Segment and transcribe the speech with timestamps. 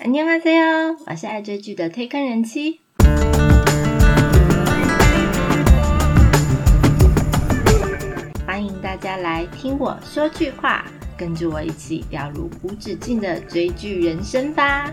[0.00, 2.79] 안녕하세요，我是爱追剧的推坑人妻。
[8.45, 10.85] 欢迎大家来听我说句话，
[11.17, 14.91] 跟着我一起掉入无止境的追剧人生吧。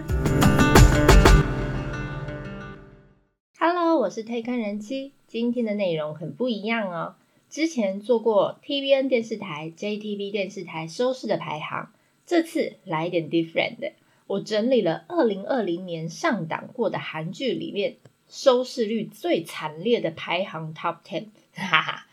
[3.58, 5.12] Hello，我是推坑人妻。
[5.26, 7.14] 今天的内容很不一样哦。
[7.50, 11.90] 之前做过 TVN 电视台、JTV 电视台收视的排行，
[12.26, 13.92] 这次来一点 different 的。
[14.28, 17.96] 我整理了二零二零年上档过的韩剧里面
[18.28, 22.06] 收视率最惨烈的排行 Top Ten，哈哈。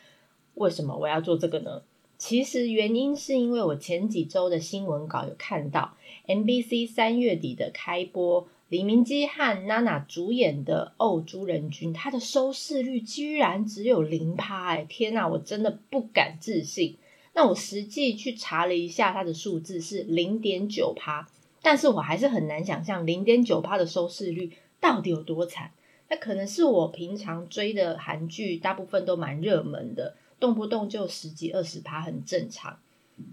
[0.53, 1.81] 为什么我要做这个呢？
[2.17, 14.67] 其实原因是因为我前几周的新闻稿有看到 MBC 三月底的开播，李明基和娜娜主演的《哦朱人君》，它的收视率居然只有零趴！
[14.67, 16.95] 哎，天哪，我真的不敢置信。
[17.34, 21.27] 那我实际去查了一下，它的数字是零点九趴，
[21.65, 25.71] 但是我还是很难想象零点九趴的收视率到底有多惨。
[26.09, 30.16] 那可能是我平常追的韩剧大部分都蛮热门的。
[30.39, 32.77] 动不动就十几二十趴很正常。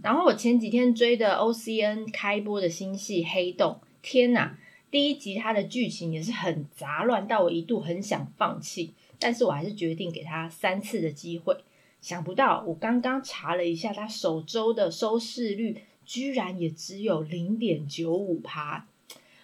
[0.03, 4.57] 然后我前几天追的 O C N 开播的新戏《黑洞》，天哪！
[4.91, 11.55] 第一集它的剧情也是很杂乱，到我一度很想放弃，但是我还是决定给他三次的机会。
[12.01, 18.87] 想不到我刚刚查了一下，它首周的收视率居然也只有零点九五趴。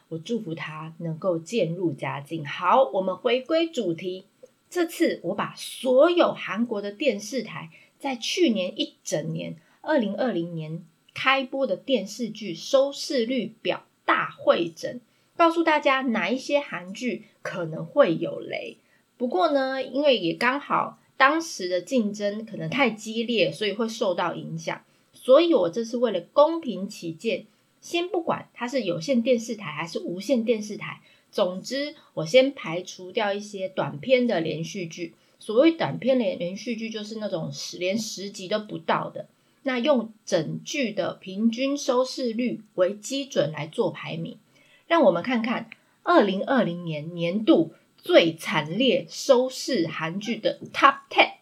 [0.08, 2.46] 我祝福他能够渐入佳境。
[2.46, 4.24] 好，我们回归主题。
[4.70, 15.00] 这次我把所有韩国的电视台在去年一整年二零二零年开播的电视剧收视率表大会诊，
[15.36, 18.78] 告诉大家哪一些韩剧可能会有雷。
[19.16, 24.82] 不过呢，因为也刚好当时的竞争可能太激烈，所以会受到影响。
[25.28, 27.44] 所以我这是为了公平起见，
[27.82, 31.02] 先不管它是有线电视台还是无线电视台。
[31.30, 35.12] 总之，我先排除掉一些短片的连续剧。
[35.38, 39.28] 所谓短片连连续剧，就是那种十连十集都不到的。
[39.64, 44.38] 那用整剧的平均收视率为基准来做排名，
[44.86, 45.68] 让我们看看
[46.04, 51.32] 二零二零年年度最惨烈收视韩剧的 Top Ten。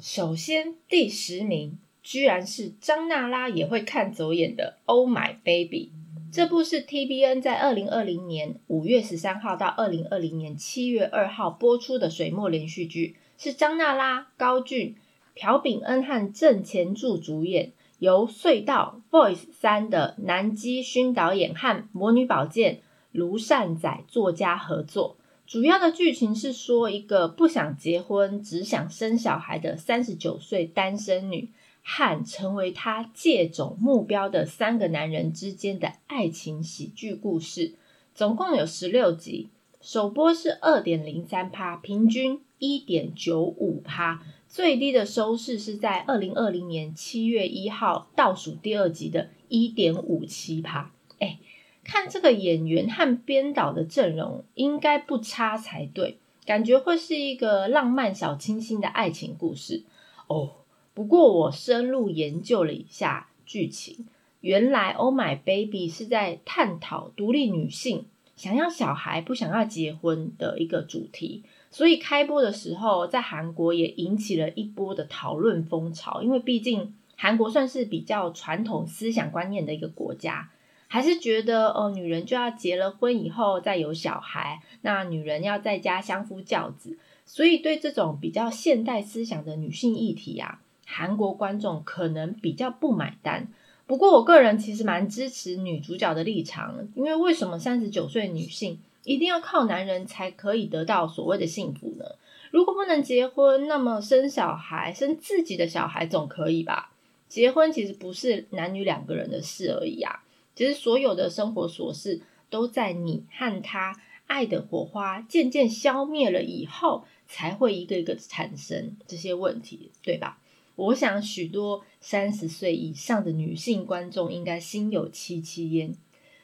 [0.00, 5.90] 首先，第十名居然是张娜拉也会看走眼的《Oh My Baby》。
[6.32, 14.94] 这部是 TBN 在二零二零年五月十三号到二零二零年七月二号播出的水墨连续剧，是张娜拉、高俊、
[15.34, 25.16] 朴炳恩和郑前柱主演，由隧道 Voice 三的南基勋导演和魔女宝剑卢善宰作家合作。
[25.44, 31.50] 主要的剧情是说，一个不想结婚、只想生小孩的三十九岁单身女。
[31.88, 37.76] 和成为他借种目标的三个男人之间的爱情喜剧故事，
[38.12, 50.90] 总共有十六集，首播是二点零三趴，平均一点九五趴，最低的收视是在二零二零年七月一号倒数第二集的一点五七趴。
[51.20, 51.38] 哎，
[51.84, 59.84] 看这个演员和编导的阵容，应该不差才对，感觉会是一个浪漫小清新的爱情故事
[60.26, 60.50] 哦。
[60.96, 64.06] 不过我深入研究了一下剧情，
[64.40, 76.22] 原来《Oh My Baby》是在探讨独立女性想要小孩不想要结婚的一个主题，所以开播的时候在韩国也引起了一波的讨论风潮。
[76.22, 80.50] 因为毕竟韩国算是比较传统思想观念的一个国家，
[80.88, 86.96] 还是觉得哦，女人就要结了婚以后再有小孩，那女人要在家相夫教子，
[87.26, 90.62] 所以对这种比较现代思想的女性议题啊。
[90.88, 93.48] 韩国观众可能比较不买单，
[93.86, 102.04] 不过我个人其实蛮支持女主角的立场，因为为什么三十九岁女性一定要靠男人才可以得到所谓的幸福呢？
[102.52, 106.92] 如果不能结婚，那么生小孩，生自己的小孩总可以吧？
[107.28, 110.22] 结婚其实不是男女两个人的事而已啊，
[110.54, 120.38] 其实所有的生活琐事都在你和他爱的火花渐渐消灭了以后，才会一个一个产生这些问题，对吧？
[120.76, 125.94] 我想许多三十岁以上的女性观众应该心有戚戚焉。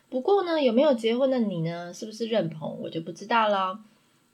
[0.08, 1.92] 不过呢，有没有结婚的你呢？
[1.94, 3.84] 是不是认同我就不知道了。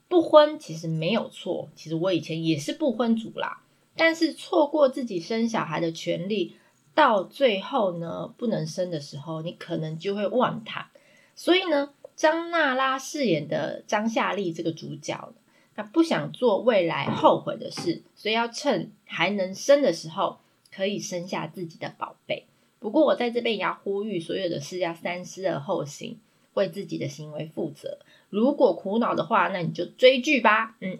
[0.07, 3.61] 不婚其实没有错，其实我以前也是不婚族啦。
[3.95, 6.55] 但是错过自己生小孩的权利，
[6.95, 10.89] 到最后呢不能生的时候，你可能就会忘他。
[11.35, 15.33] 所以呢，张娜拉饰演的张夏丽这个主角。
[15.81, 20.39] 他不想做未来后悔的事，所以要趁还能生的时候，
[20.73, 22.45] 可以生下自己的宝贝。
[22.79, 26.17] 不过我在这边也要呼吁所有的事要三思而后行。
[26.55, 27.99] 为自己的行为负责。
[28.29, 30.75] 如果苦恼的话，那你就追剧吧。
[30.81, 30.97] 嗯，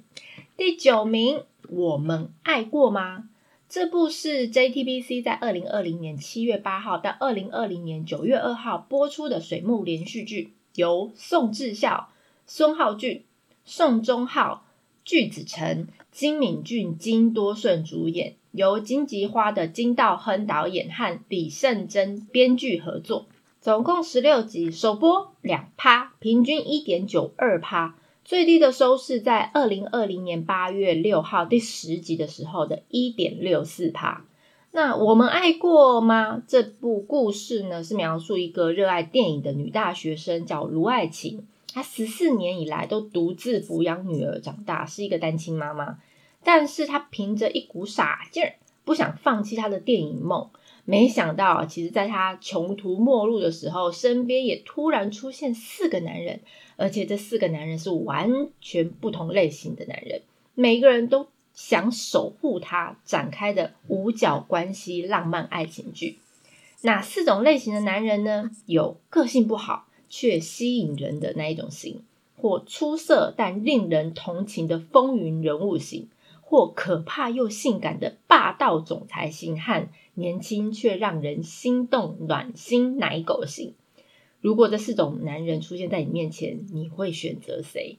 [0.55, 3.27] 第九名，我们爱过吗？
[3.67, 12.09] 这部是 JTBC 在二零二零年七月八号到二零二零年九月二号播出的水木连续剧，由宋智孝、
[12.45, 13.25] 孙浩俊、
[13.65, 14.63] 宋忠浩、
[15.09, 23.25] 具子成、金敏俊、金多顺主演，由金吉花的金道亨导演和李胜珍编剧合作，
[23.59, 27.95] 总共十六集，首播两趴，平均一点九二趴。
[28.23, 34.23] 最低的收视在二零二零年八月六号第十集的时候的一点六四趴。
[34.69, 36.43] 那我们爱过吗？
[36.47, 41.47] 这部故事呢是描述一个热爱电影的女大学生，叫卢爱琴。
[41.73, 45.99] 她十四年以来都独自抚养女儿长大，是一个单亲妈妈。
[46.43, 48.55] 但是她凭着一股傻劲儿，
[48.85, 50.49] 不想放弃她的电影梦。
[50.85, 56.39] 没想到，其实在她穷途末路的时候，身边也突然出现四个男人。
[56.77, 60.21] 而且这四个男人是完全不同类型的男人，
[60.55, 66.19] 每个人都想守护他展开的五角关系浪漫爱情剧。
[66.83, 68.49] 哪四种类型的男人呢？
[68.65, 72.01] 有个性不好却吸引人的那一种型，
[72.35, 76.07] 或出色但令人同情的风云人物型，
[76.41, 83.73] 或可怕又性感的霸道总裁型，和年轻却让人心动暖心奶狗型。
[84.41, 87.97] 如果这四种男人出现在你面前，你会选择谁？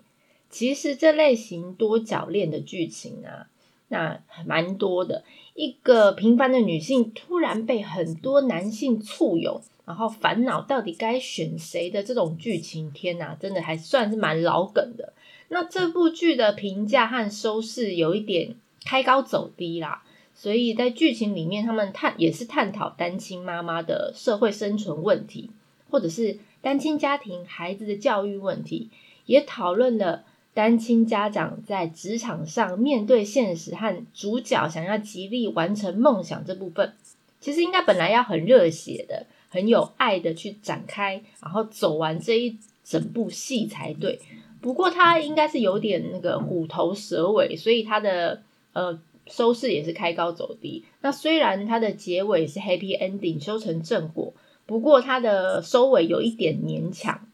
[0.49, 3.47] 其实这类型多角恋的剧情啊，
[3.89, 5.23] 那蛮多的。
[5.55, 15.12] 一个平凡的女性突然被很多男性簇拥，然后烦恼到底该选谁的这种剧情，天哪，真的还算是蛮老梗的。
[15.49, 18.55] 那这部剧的评价和收视有一点
[18.85, 20.03] 开高走低啦，
[20.35, 25.50] 所以在剧情里面，他们探也是探讨单亲妈妈的社会生存问题。
[25.93, 28.91] 或者是单亲家庭孩子的教育问题，
[29.26, 30.23] 也讨论了
[30.55, 36.94] 单亲家长在职场上面对现实和主角想要极力完成梦想这部分，
[37.41, 44.19] 其实应该本来要很热血的、很有爱的去展开，然后走完这一整部戏才对。
[44.62, 48.43] 不过它应该是有点那个虎头蛇尾，所以它的
[48.73, 50.85] 呃收视也是开高走低。
[51.00, 54.32] 那虽然它的结尾是 happy ending，修成正果。
[54.67, 57.26] 不过它的收尾有一点勉强。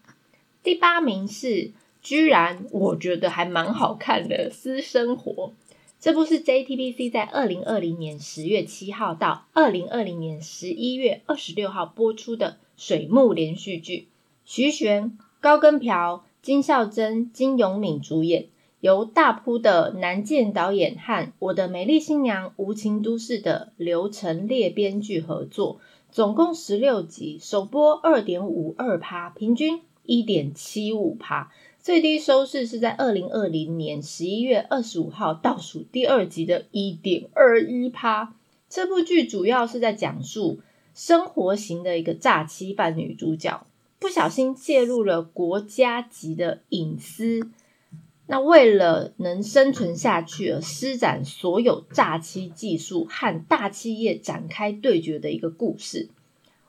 [0.63, 1.71] 第八名是，
[2.01, 5.33] 居然我觉得还蛮好看的《私生活》。
[6.07, 14.07] 这部是 JTBC 在二零二零年十月七号到二零二零年十一月二十六号播出的水木连续剧，
[14.45, 18.47] 徐玄、高根朴、金孝珍、金永敏主演，
[18.79, 25.81] 由大扑的南健导演和我的美丽新娘无情都市的刘成烈编剧合作。
[26.13, 31.51] 总共十六集，首播二点五二趴，平均一点七五趴，
[31.87, 38.35] 最低收视是在二零二零年十一月二十五号倒数第二集的一点二一趴。
[38.69, 40.59] 这部剧主要是在讲述
[40.95, 43.65] 生活型的一个诈欺犯女主角，
[44.01, 47.49] 不小心介入了国家级的隐私。
[48.27, 56.09] 那为了能生存下去而施展所有诈欺技术和大企业展开对决的一个故事。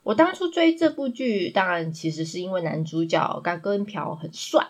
[0.04, 4.68] 我当初追这部剧，当然其实是因为男主角高跟朴很帅。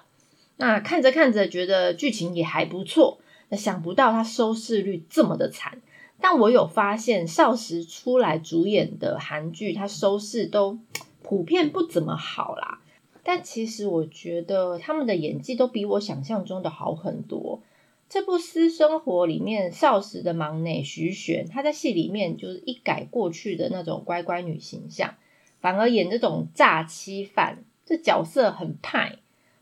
[0.58, 5.82] 那看着看着觉得剧情也还不错，那想不到他收视率这么的惨。
[6.20, 10.80] 但我有发现少时出来主演的韩剧，它收视都
[11.22, 12.82] 普遍不怎么好啦。
[13.24, 17.62] 但其实我觉得他们的演技都比我想象中的好很多。
[18.10, 25.14] 这部《私生活》里面，少时的忙内徐玄，他在戏里面就是一改过去的那种乖乖女形象，
[25.60, 29.18] 反而演这种诈欺犯，这角色很派。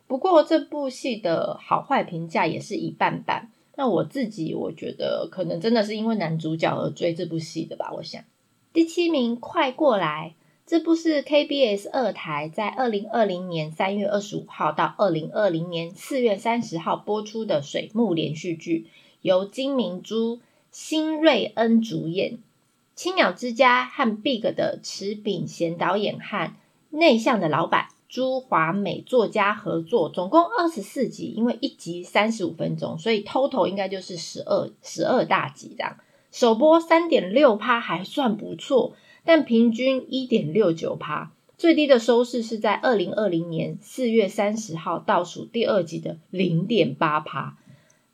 [0.08, 3.52] 不过这部戏的好坏评价也是一半半。
[3.76, 7.92] 那我自己我觉得可能真的是因为男主角而追这部戏的吧。
[7.94, 8.24] 我想
[8.72, 10.36] 第七名，快过来。
[10.68, 18.88] 这部是 KBS 二台在二零二零年三月二十五号到二零二零年四月三十号播出的水木连续剧，
[19.22, 20.40] 由金明珠、
[20.72, 22.40] 辛瑞恩主演，
[22.96, 26.52] 青鸟之家和 Big 的池秉贤导演和
[26.90, 35.98] 内向的老板朱华美作家合作，总共二十四集，因为一集三十五分钟，所以 total 应该就是十二十二大集这样。
[36.32, 38.96] 首播三点六趴，还算不错。
[39.28, 47.58] 但平均一点六九趴，最低的收视是在二零二零年四月三十号倒数第二集的零点八趴。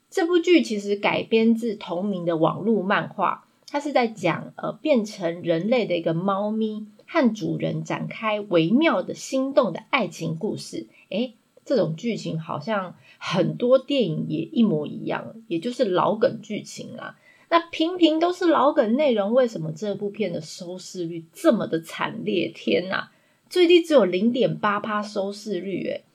[0.10, 10.88] 这部剧其实改编自同名的网络漫画，它是在讲呃变成人类的一个猫咪和主人展开微妙的心动的爱情故事。
[11.10, 11.34] 诶，
[11.66, 17.20] 这种剧情好像很多电影也一模一样，也就是老梗剧情啊。
[17.50, 22.50] 那平平都是老梗内容，为什么这部片的收视率这么的惨烈？
[22.56, 23.12] 天哪，
[23.50, 26.06] 最低只有零点八趴收视率，诶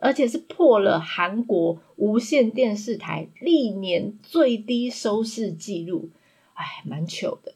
[0.00, 6.10] 而且是破了韩国无线电视台历年最低收视纪录，
[6.54, 7.54] 哎，蛮糗的。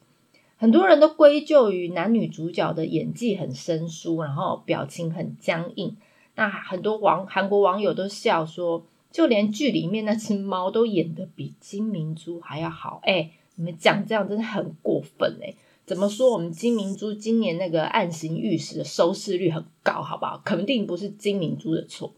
[0.67, 5.97] 很多人都归咎于男女主角的演技很生疏，然后表情很僵硬。
[6.35, 13.01] 那很多网韩国网友都笑说，就连剧里面那只猫都演的比金明珠还要好。
[13.05, 15.55] 哎，你们讲这样真的很过分哎！
[15.85, 20.43] 怎么说我们金明珠今年那个《暗行御史》的收视率很高，好不好？
[20.45, 22.13] 肯定不是金明珠的错。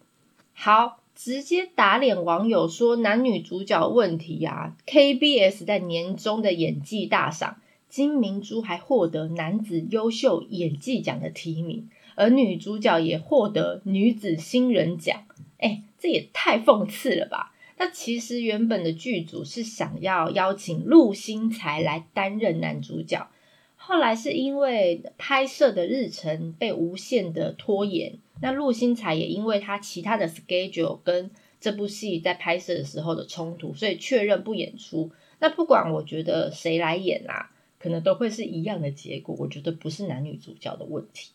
[0.54, 15.24] 好，直接打脸网友说男女主角问题呀！KBS 在年终的演技大赏，金明珠还获得男子优秀演技奖的提名，而女主角也获得女子新人奖。
[15.58, 17.54] 哎，这也太讽刺了吧！
[17.78, 23.28] 那其实原本的剧组是想要邀请陆星材来担任男主角，
[23.76, 28.18] 后来是因为拍摄的日程被无限的拖延。
[28.40, 31.30] 那陆星材也因为他其他的 schedule 跟
[31.60, 35.10] 这部戏在拍摄的时候的冲突，所以确认不演出。
[35.40, 39.36] 那不管我觉得谁来演啦，可能都会是一样的结果。
[39.38, 41.30] 我觉得不是男女主角的问题。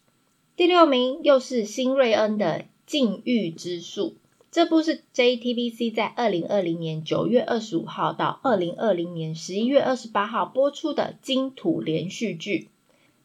[0.56, 4.10] 第六名又是新瑞恩的《禁欲之术》，
[4.52, 12.70] 这部是 JTBC 在二零二零年九月二十五号到二零二零年十一月二十八号播出的金土连续剧。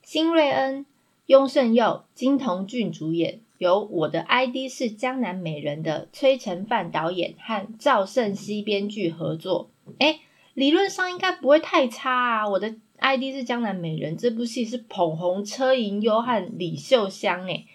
[0.02, 0.86] 新瑞恩、
[1.26, 3.40] 雍胜佑、金童俊主演。
[3.58, 10.20] 由我的 ID 是江南美人的崔成范导演和赵胜熙编剧合作，哎，
[10.54, 12.48] 理论上应该不会太差啊。
[12.48, 17.66] 我的 ID 是江南美人这部戏是捧红车银优和李秀香，诶，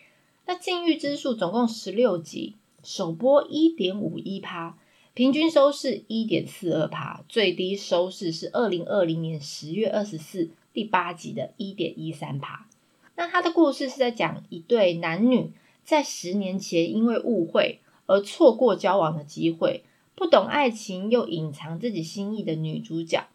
[0.45, 4.77] 那禁欲之术总共十六集，首播一点五一趴，
[5.13, 12.67] 平均收视一点四二趴，最低收视是二零二零年十月二十四第八集的一点一三趴。
[13.15, 15.51] 那他的故事是在讲一对男女。
[15.85, 19.83] 在十年前，因为误会而错过交往的机会，
[20.15, 23.27] 不懂爱情又隐藏自己心意的女主角，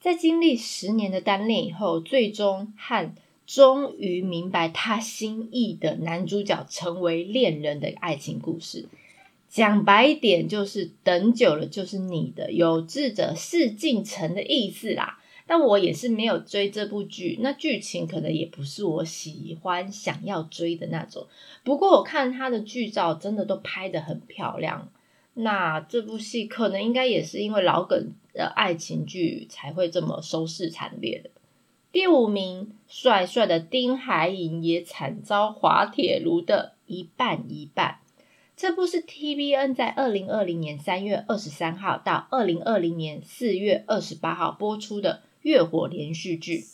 [0.00, 3.14] 在经历十年的单恋以后，最终和
[3.46, 8.88] 终于明白他心意的男主角成为恋人的爱情故事。
[9.48, 15.18] 讲白一点，就是等久了就是你的，有志者事竟成的意思啦。
[15.48, 21.28] 但我也是没有追这部剧，那剧情可能也不是我喜欢想要追的那种。
[21.62, 24.88] 不过我看他的剧照真的都拍得很漂亮，
[25.38, 31.30] 那这部戏可能应该也是因为老梗的爱情剧才会这么收视惨烈的。
[31.92, 37.98] 第五名，帅帅的丁海寅也惨遭滑铁卢的一半一半。
[38.56, 45.22] 这部是 TVN 在二零二零年三月二十三号到二零二零年四月二十八号播出的。
[45.42, 46.64] 月火连续剧，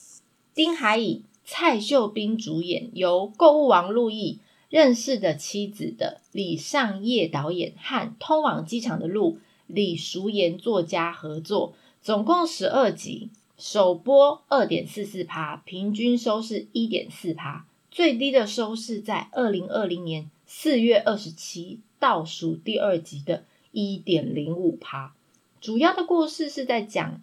[0.54, 4.38] 丁海寅、蔡秀彬主演，由购物王陆毅
[4.72, 25.14] 认识的妻子的李尚业导演和通往机场的路李淑妍作家合作，总共十二集，首播二点四四趴，平均收视一点四趴，最低的收视在二零二零年四月二十七倒数第二集的一点零五趴。
[25.60, 27.20] 主要的故事是在讲。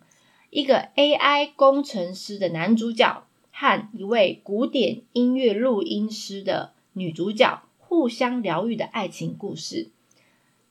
[0.51, 9.89] 一个 AI 工程师的男主角和一位古典音乐录音师的女主角互相疗愈的爱情故事。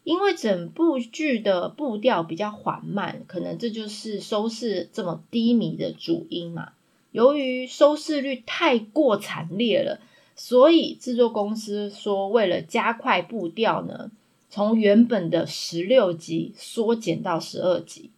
[0.04, 6.72] 因为整部剧的步调比较缓慢，可能这就是收视这么低迷的主因嘛。
[7.10, 10.00] 由于收视率太过惨烈了，
[10.34, 14.10] 所以制作公司说，为了加快步调呢，
[14.48, 18.10] 从原本的十六集缩减到十二集。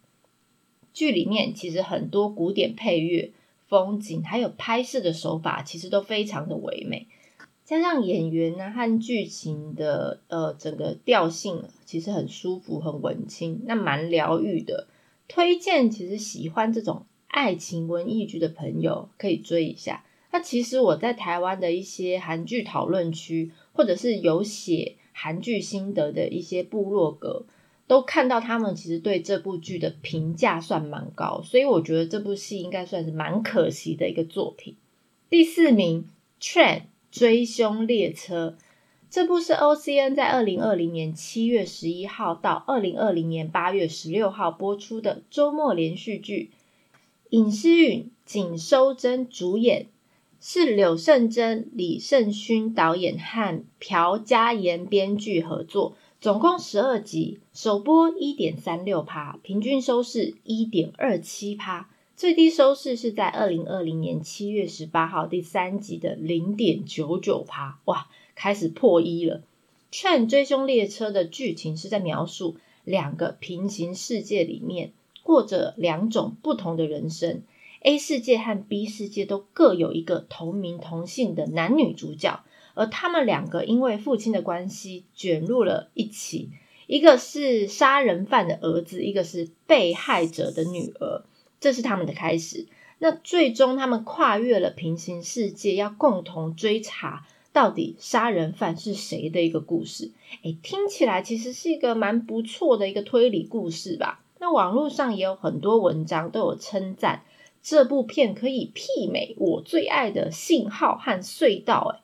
[0.93, 3.31] 剧里面其实很多古典配乐、
[3.67, 7.07] 风景，还有拍摄的手法，其实都非常的唯美。
[7.71, 14.89] 加上演员呢和剧情的呃整个调性，其实很舒服、很文青，那蛮疗愈的。
[15.29, 20.03] 推荐其实喜欢这种爱情文艺剧的朋友可以追一下。
[20.33, 27.45] 那其实我在台湾的一些韩剧讨论区，或者是有写韩剧心得的一些部落格。
[27.87, 34.75] 都看到他们其实对这部剧的评价算蛮高，所以我觉得这部戏应该算是蛮可惜的一个作品。
[35.29, 36.05] 第四名
[36.43, 38.55] 《Train 追凶列车》
[39.09, 46.51] 这部是 OCN 在二零二零年七月十一号到二零二零年八月十六号播出的周末连续剧，
[47.29, 49.87] 尹诗允、景收珍主演，
[50.39, 61.89] 是柳胜珍、李胜勋导演和朴嘉妍编剧合作，总共十二集，首播一点三六趴，平均收视一点二七趴，
[62.21, 69.37] 最低收视是在二零二零年七月十八号第三集的零点九九趴，哇，开始破一了。
[69.89, 74.91] 《劝追凶列车》的剧情是在描述两个平行世界里面
[75.23, 77.41] 过着两种不同的人生。
[77.79, 82.43] A 世界和 B 世界都各有一个同名同姓的男女主角，
[82.75, 86.51] 而他们两个因为父亲的关系卷入了一起，
[86.85, 91.23] 一个是杀人犯的儿子，一个是被害者的女儿，
[91.61, 92.67] 这是他们的开始。
[92.99, 100.11] 那最终他们跨越了平行世界，要共同追查到底杀人犯是谁的一个故事。
[100.43, 104.23] 诶，听起来其实是一个蛮不错的一个推理故事吧？
[104.39, 107.23] 那网络上也有很多文章都有称赞。
[107.63, 111.91] 这部片可以媲美我最爱的《信号》和《隧道》。
[111.95, 112.01] 哎，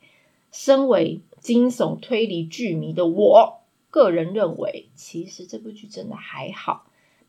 [0.52, 6.86] 身为惊悚推理剧迷的我，个人认为，其实这部剧真的还好，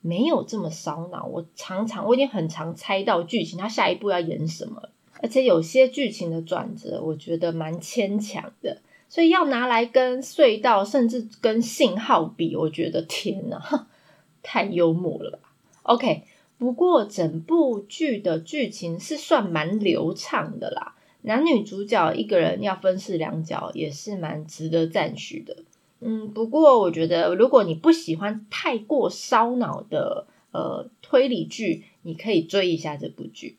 [0.08, 1.26] 没有这么烧脑。
[1.26, 4.80] 我常常，我已经很常猜到剧情，他下一步要演什么，
[5.22, 8.78] 而且有些剧情的转折，我觉得蛮牵强的。
[9.10, 13.88] 所以要拿来跟《隧道》甚至跟《信号》比，我觉得天哪，
[14.42, 16.24] 太幽默了吧？OK。
[16.58, 20.96] 不过，整部剧的剧情是算蛮流畅的啦。
[21.22, 25.56] 男女主角一个人要分饰两角，也是蛮值得赞许的。
[26.00, 33.56] 嗯，不过我觉得，如果你不喜欢太过烧脑的呃推理剧，你可以追一下这部剧。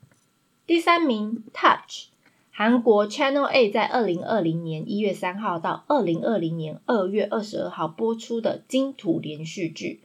[0.66, 2.06] 第三名《Touch》，
[2.52, 10.02] 韩国 Channel A 在二零二零年一月三号到二零二零年二月二十二号播出的金土连续剧，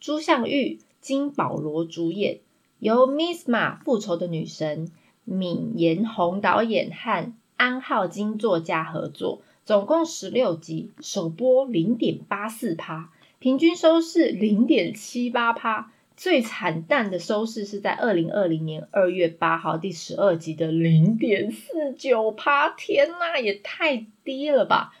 [0.00, 0.80] 朱相玉。
[1.02, 2.38] 金保罗主演，
[2.78, 4.92] 由 Miss Ma 复仇的女神
[5.24, 24.94] 闵延红导演和安浩金作家合作，总共十六集，首播零点八四趴，平均收视零点七八趴，最惨淡的收视是在二零二零年二月八号第十二集的零点四九趴，天呐，也太低了吧！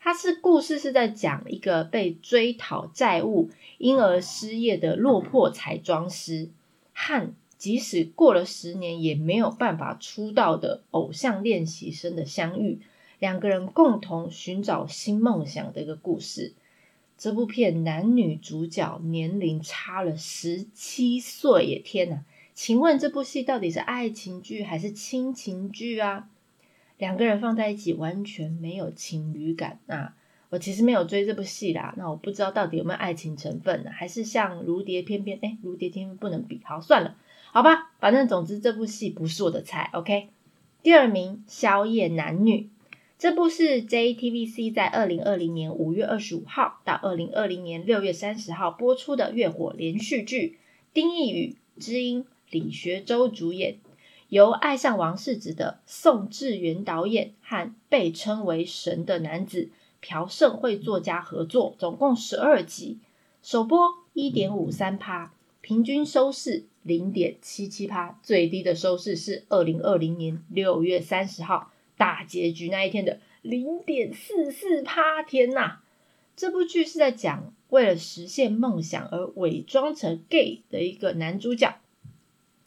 [0.00, 3.50] 它是故事是在讲一个被追讨债务。
[3.78, 6.48] 因而失业的落魄彩妆师
[6.92, 12.80] 和即使过了十年也没有办法出道的偶像练习生的相遇，
[13.18, 16.54] 两个人共同寻找新梦想的一个故事。
[17.16, 21.82] 这部片男女主角年龄差了十七岁耶！
[21.84, 26.28] 天哪，请问这部戏到底是爱情剧还是亲情剧啊？
[26.96, 30.14] 两个人放在一起完全没有情侣感啊！
[30.50, 33.90] 我其实没有追这部戏啦，那我不知道到底有没有爱情成分呢？
[33.90, 35.38] 还是像《如蝶翩翩》？
[35.42, 37.16] 哎，《如蝶翩翩》不能比，好算了，
[37.52, 39.90] 好吧，反正总之这部戏不是我的菜。
[39.92, 40.28] OK，
[40.82, 42.60] 第二名《宵夜男女》，
[43.18, 50.60] 这部是 JTBC 在二零二零年五月二十五号到二零二零年六月三十号播出的月火连续剧，
[50.94, 53.78] 丁义宇、知音、李学周主演，
[54.28, 59.70] 由爱上王世子的宋智元导演和被称为神的男子。
[60.00, 62.98] 朴胜惠作家合作，总共十二集，
[63.42, 63.80] 首播
[64.12, 75.22] 一点五三趴，平均收视零点七七趴，最低的收视是二零二零年六月三十号大结局那一天的零点四四趴。
[75.22, 75.80] 天呐，
[76.34, 81.78] 这部剧是在讲为了实现梦想而伪装成 gay 的一个男主角，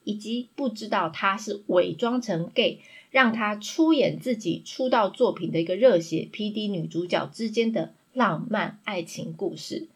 [0.03, 2.81] 以及不知道他是伪装成 gay。
[3.09, 9.89] 让他出演自己出道作品的一个热血 P.D 女主角之间的浪漫爱情故事。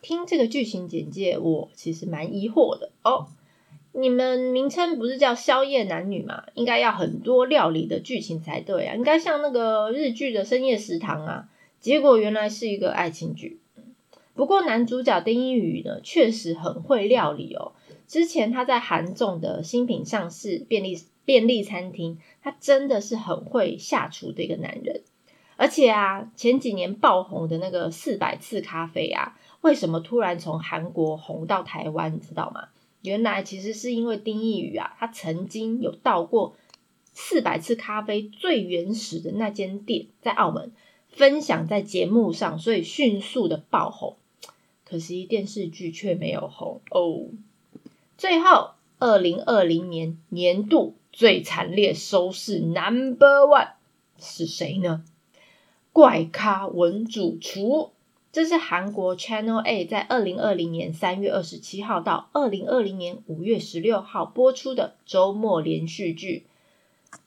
[0.00, 3.28] 听这个剧情简介，我其实蛮疑惑的哦。
[3.92, 6.44] 你们名称不是叫宵夜男女吗？
[6.54, 11.48] 应该要很多料理的剧情才对啊，应该像那个日剧的深夜食堂啊。
[11.80, 13.60] 结果原来是一个爱情剧。
[14.34, 17.72] 不过男主角丁一宇呢，确实很会料理哦。
[18.06, 20.98] 之前他在韩总的新品上市便利。
[21.24, 25.02] 便利餐厅，他真的是很会下厨的一个男人。
[25.56, 32.12] 而且啊，前几年爆红的那个四百次咖啡啊，为什么突然从韩国红到台湾？
[32.12, 32.70] 你知道吗？
[33.02, 36.56] 原来其实是因为丁义宇啊，他曾经有到过
[37.12, 40.72] 四百次咖啡最原始的那间店，在澳门
[41.08, 44.16] 分享在节目上，所以迅速的爆红。
[44.84, 47.26] 可惜电视剧却没有红哦。
[48.16, 50.94] 最后，二零二零年年度。
[51.14, 53.72] 最惨烈收视 Number One
[54.18, 55.04] 是谁呢？
[55.92, 57.90] 怪咖文主厨，
[58.32, 66.46] 这是韩国 Channel A 在二零二零年三月二十七号到二零二零年五月十六号播出的周末连续剧。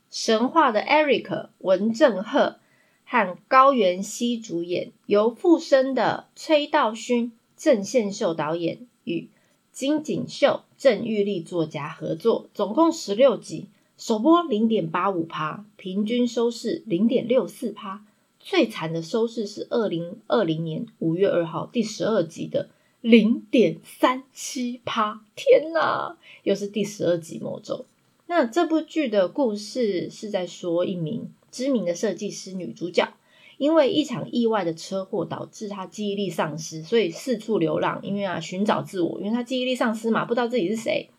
[0.10, 2.56] 神话的 Eric 文正赫
[3.04, 9.30] 和高原希主演，由附身的崔道勋、郑宪秀导演与
[9.72, 18.05] 金景秀、郑玉丽作家合作，总共十六集，首播零点八五趴，平均收视零点六四趴。
[18.46, 22.70] 最惨的收视是二零二零年五月二号第十二集的
[23.02, 25.20] 零点三七趴。
[25.36, 27.88] 天哪，又是第十二集魔咒。
[28.28, 33.16] 那这部剧的故事是在说一名知名的设计师女主角，
[33.58, 41.10] 因为一场意外的车祸导致她记忆力丧失，所以四处流浪，因为啊寻找自我，因为她记忆力丧失嘛，不知道自己是谁。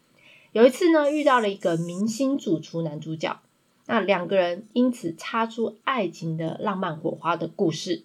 [0.53, 3.41] 有一次呢，遇到了一个明星主厨男主角。
[3.87, 8.03] 那两个人因此擦出爱情的浪漫火花的故事。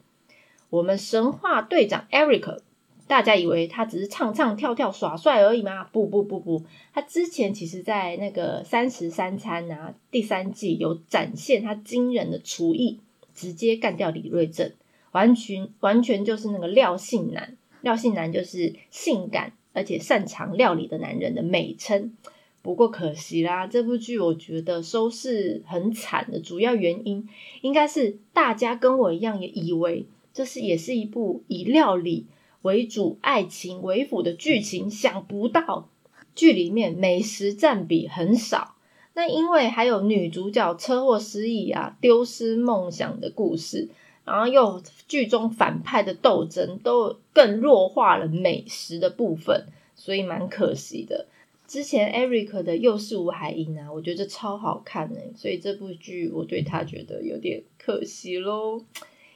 [0.69, 2.59] 我们神话队长 Eric，
[3.07, 5.83] 大家以为他只是唱唱跳跳耍帅而已吗？
[5.85, 6.63] 不不不不，
[6.93, 12.99] 他之前其实在那个三十三餐啊第三季有展现他惊人的厨艺，
[13.33, 14.71] 直接干掉李瑞正，
[15.11, 17.57] 完全完全就是那个廖姓男。
[17.81, 22.15] 廖姓男就是性感而且擅长料理的男人的美称。
[22.61, 27.27] 不过可惜啦，这部剧我觉得收视很惨的主要原因，
[27.61, 32.27] 应该是大家跟我一样也以为这是也是一部以料理
[32.61, 35.89] 为主、爱情为辅的剧情，想不到
[36.35, 38.75] 剧里面美食占比很少。
[39.13, 43.89] 那因为还有女主角车祸失忆啊、丢失梦想的故事，
[44.23, 51.25] 然后又剧中反派的斗争，都更弱化了美食的部分，所以蛮可惜的。
[51.71, 58.83] 之前 Eric 的又是吴海英啊，我觉得超好看哎，所以这部剧我对他觉得有点可惜喽。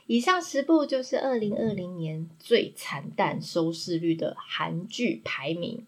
[0.05, 5.85] 以上十部就是二零二零年最惨淡收视率的韩剧排名，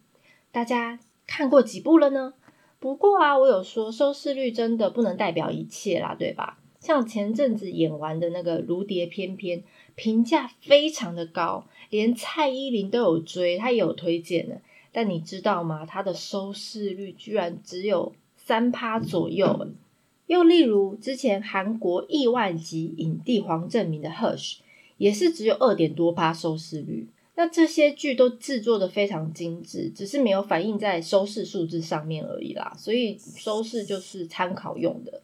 [0.53, 2.33] 大家看过几部了呢？
[2.79, 6.57] 不过啊，我有说收视率真的不能代表一切啦，对吧？
[6.79, 9.59] 像前阵子演完的那个《如蝶翩翩》，
[9.95, 14.61] 评价非常的高，连蔡依林都有追，她也有推荐的。
[14.91, 15.85] 但你知道吗？
[15.85, 19.69] 它的收视率居然只有三趴左右。
[20.27, 24.55] 又例如之前韩国亿万级影帝黄正明的《Hush》，
[24.97, 27.07] 也是只有二点多趴收视率。
[27.35, 32.75] 那这些剧都制作的非常精致，只是没有反映在收视数字上面而已啦。
[32.77, 35.21] 所以收视就是参考用的。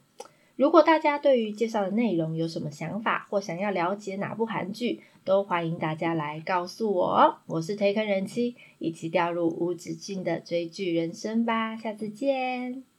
[0.55, 7.37] 如果大家对于介绍的内容有什么想法，或想要了解哪部韩剧，都欢迎大家来告诉我哦。
[7.47, 11.75] 我是推坑人妻，一起掉入无止境的追剧人生吧。
[11.75, 12.92] 下次见。